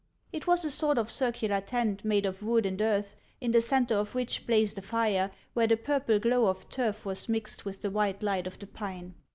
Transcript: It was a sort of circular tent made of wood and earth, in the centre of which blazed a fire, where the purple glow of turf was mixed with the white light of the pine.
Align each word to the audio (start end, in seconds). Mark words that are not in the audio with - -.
It 0.33 0.47
was 0.47 0.65
a 0.65 0.71
sort 0.71 0.97
of 0.97 1.11
circular 1.11 1.61
tent 1.61 2.03
made 2.03 2.25
of 2.25 2.41
wood 2.41 2.65
and 2.65 2.81
earth, 2.81 3.15
in 3.39 3.51
the 3.51 3.61
centre 3.61 3.93
of 3.93 4.15
which 4.15 4.47
blazed 4.47 4.79
a 4.79 4.81
fire, 4.81 5.29
where 5.53 5.67
the 5.67 5.77
purple 5.77 6.17
glow 6.17 6.47
of 6.47 6.67
turf 6.69 7.05
was 7.05 7.29
mixed 7.29 7.65
with 7.65 7.83
the 7.83 7.91
white 7.91 8.23
light 8.23 8.47
of 8.47 8.57
the 8.57 8.65
pine. 8.65 9.13